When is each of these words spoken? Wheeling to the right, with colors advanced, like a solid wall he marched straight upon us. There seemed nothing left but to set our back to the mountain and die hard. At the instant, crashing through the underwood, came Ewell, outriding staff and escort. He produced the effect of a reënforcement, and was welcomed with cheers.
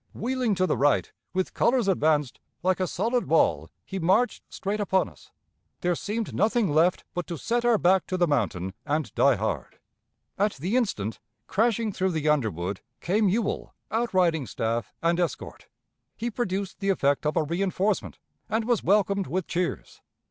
Wheeling 0.15 0.55
to 0.55 0.65
the 0.65 0.75
right, 0.77 1.11
with 1.31 1.53
colors 1.53 1.87
advanced, 1.87 2.39
like 2.63 2.79
a 2.79 2.87
solid 2.87 3.27
wall 3.27 3.69
he 3.85 3.99
marched 3.99 4.41
straight 4.49 4.79
upon 4.79 5.07
us. 5.07 5.29
There 5.81 5.93
seemed 5.93 6.33
nothing 6.33 6.71
left 6.73 7.03
but 7.13 7.27
to 7.27 7.37
set 7.37 7.63
our 7.65 7.77
back 7.77 8.07
to 8.07 8.17
the 8.17 8.25
mountain 8.25 8.73
and 8.83 9.13
die 9.13 9.35
hard. 9.35 9.77
At 10.39 10.53
the 10.53 10.75
instant, 10.75 11.19
crashing 11.45 11.93
through 11.93 12.13
the 12.13 12.27
underwood, 12.29 12.81
came 12.99 13.29
Ewell, 13.29 13.75
outriding 13.91 14.47
staff 14.47 14.91
and 15.03 15.19
escort. 15.19 15.67
He 16.17 16.31
produced 16.31 16.79
the 16.79 16.89
effect 16.89 17.23
of 17.23 17.37
a 17.37 17.45
reënforcement, 17.45 18.15
and 18.49 18.65
was 18.65 18.83
welcomed 18.83 19.27
with 19.27 19.45
cheers. 19.45 20.01